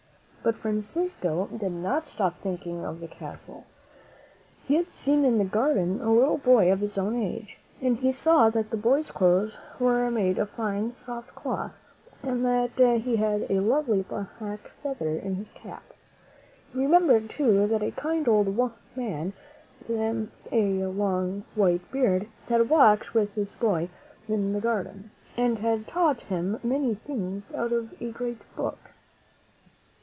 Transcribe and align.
But 0.43 0.57
Francisco 0.57 1.47
did 1.55 1.71
not 1.71 2.07
stop 2.07 2.35
thinking 2.35 2.83
of 2.83 2.99
the 2.99 3.07
castle. 3.07 3.65
He 4.65 4.73
had 4.73 4.87
seen 4.87 5.23
in 5.23 5.37
the 5.37 5.45
garden 5.45 6.01
a 6.01 6.11
little 6.11 6.39
boy 6.39 6.71
of 6.71 6.79
his 6.79 6.97
own 6.97 7.15
age, 7.15 7.59
and 7.79 7.95
he 7.97 8.11
saw 8.11 8.49
that 8.49 8.71
the 8.71 8.75
boy's 8.75 9.11
clothes 9.11 9.59
were 9.79 10.09
made 10.09 10.39
of 10.39 10.49
fine, 10.49 10.95
soft 10.95 11.35
cloth, 11.35 11.75
and 12.23 12.43
that 12.43 12.71
he 13.01 13.17
had 13.17 13.45
a 13.51 13.59
lovely 13.59 14.01
black 14.01 14.67
feather 14.81 15.15
in 15.15 15.35
his 15.35 15.51
cap. 15.51 15.83
He 16.73 16.79
remembered, 16.79 17.29
too, 17.29 17.67
that 17.67 17.83
a 17.83 17.91
kind 17.91 18.27
old 18.27 18.71
man, 18.95 19.33
with 19.87 20.27
a 20.51 20.85
long 20.87 21.43
white 21.53 21.91
beard, 21.91 22.27
had 22.47 22.67
walked 22.67 23.13
with 23.13 23.35
this 23.35 23.53
boy 23.53 23.89
in 24.27 24.53
the 24.53 24.59
garden, 24.59 25.11
and 25.37 25.59
had 25.59 25.85
taught 25.85 26.21
him 26.21 26.59
many 26.63 26.95
things 26.95 27.53
out 27.53 27.71
of 27.71 27.93
a 28.01 28.09
great 28.11 28.39
book. 28.55 28.79